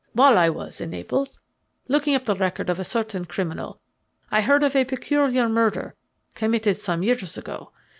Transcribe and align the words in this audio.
"While 0.13 0.35
I 0.35 0.49
was 0.49 0.81
in 0.81 0.89
Naples 0.89 1.37
looking 1.87 2.15
up 2.15 2.25
the 2.25 2.33
record 2.33 2.71
of 2.71 2.79
a 2.79 2.83
certain 2.83 3.25
criminal 3.25 3.79
I 4.31 4.41
heard 4.41 4.63
of 4.63 4.75
a 4.75 4.83
peculiar 4.83 5.47
murder 5.47 5.93
committed 6.33 6.77
some 6.77 7.03
years 7.03 7.37
ago. 7.37 7.71